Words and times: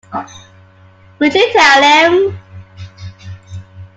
Would 1.19 1.35
you 1.35 1.51
tell 1.53 1.83
him? 2.09 2.39